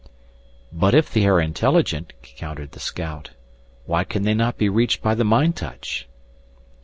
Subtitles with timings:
[0.71, 3.29] "But if they are intelligent," countered the scout,
[3.85, 6.07] "why can they not be reached by the mind touch?"